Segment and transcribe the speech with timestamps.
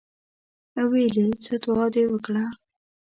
[0.89, 2.43] ویل یې څه دعا دې وکړه.